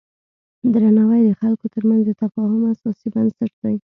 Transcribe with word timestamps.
درناوی 0.73 1.21
د 1.25 1.31
خلکو 1.41 1.65
ترمنځ 1.73 2.01
د 2.05 2.11
تفاهم 2.23 2.61
اساسي 2.73 3.07
بنسټ 3.15 3.51
دی. 3.63 3.75